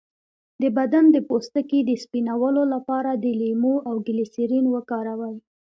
[0.61, 5.35] د بدن د پوستکي د سپینولو لپاره د لیمو او ګلسرین وکاروئ